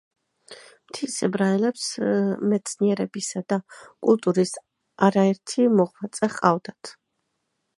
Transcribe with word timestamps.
მთის 0.91 1.17
ებრაელებს 1.27 1.83
მეცნიერებისა 2.53 3.43
და 3.53 3.59
კულტურის 3.75 4.55
არაერთი 5.09 5.69
მოღვაწე 5.79 6.31
ჰყავდათ. 6.35 6.93